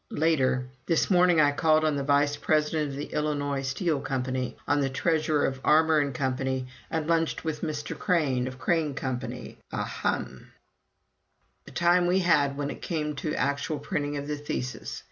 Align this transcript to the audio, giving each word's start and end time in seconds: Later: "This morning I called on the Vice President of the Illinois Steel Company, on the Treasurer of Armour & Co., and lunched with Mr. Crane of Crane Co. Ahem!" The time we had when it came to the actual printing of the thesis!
Later: 0.17 0.65
"This 0.87 1.11
morning 1.11 1.39
I 1.39 1.51
called 1.51 1.85
on 1.85 1.95
the 1.95 2.03
Vice 2.03 2.35
President 2.35 2.89
of 2.89 2.95
the 2.95 3.13
Illinois 3.13 3.61
Steel 3.61 4.01
Company, 4.01 4.57
on 4.67 4.81
the 4.81 4.89
Treasurer 4.89 5.45
of 5.45 5.61
Armour 5.63 6.11
& 6.11 6.11
Co., 6.11 6.35
and 6.89 7.05
lunched 7.05 7.43
with 7.45 7.61
Mr. 7.61 7.95
Crane 7.95 8.47
of 8.47 8.57
Crane 8.57 8.95
Co. 8.95 9.19
Ahem!" 9.71 10.51
The 11.65 11.71
time 11.71 12.07
we 12.07 12.17
had 12.17 12.57
when 12.57 12.71
it 12.71 12.81
came 12.81 13.13
to 13.17 13.29
the 13.29 13.37
actual 13.37 13.77
printing 13.77 14.17
of 14.17 14.25
the 14.27 14.37
thesis! 14.37 14.99